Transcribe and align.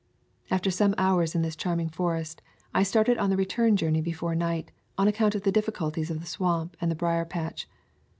After 0.49 0.71
some 0.71 0.95
hours 0.97 1.35
in 1.35 1.43
this 1.43 1.55
charming 1.55 1.87
forest 1.87 2.41
I 2.73 2.81
started 2.81 3.19
on 3.19 3.29
the 3.29 3.37
return 3.37 3.77
journey 3.77 4.01
before 4.01 4.33
night, 4.33 4.71
on 4.97 5.07
account 5.07 5.35
of 5.35 5.43
the 5.43 5.51
difficulties 5.51 6.09
of 6.09 6.21
the 6.21 6.25
swamp 6.25 6.75
and 6.81 6.89
the 6.89 6.95
brier 6.95 7.23
patch. 7.23 7.69